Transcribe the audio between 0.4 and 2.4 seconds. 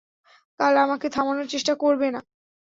কাল আমাকে থামানোর, চেষ্টা করবে না।